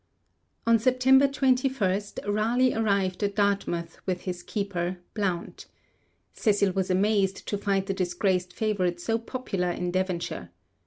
On 0.65 0.79
September 0.79 1.27
21, 1.27 2.01
Raleigh 2.27 2.73
arrived 2.73 3.21
at 3.21 3.35
Dartmouth 3.35 3.99
with 4.07 4.21
his 4.21 4.41
keeper, 4.41 4.97
Blount. 5.13 5.67
Cecil 6.33 6.71
was 6.71 6.89
amazed 6.89 7.47
to 7.47 7.55
find 7.55 7.85
the 7.85 7.93
disgraced 7.93 8.51
favourite 8.51 8.99
so 8.99 9.19
popular 9.19 9.69
in 9.69 9.91
Devonshire. 9.91 10.49